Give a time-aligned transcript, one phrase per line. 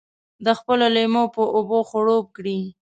[0.45, 2.59] د خپلو لېمو په اوبو خړوب کړي.